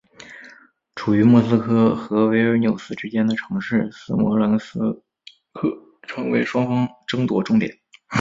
[0.95, 5.03] 处于莫斯科和维尔纽斯之间的城市斯摩棱斯
[5.53, 5.77] 克
[6.07, 7.77] 成为双方争夺重点。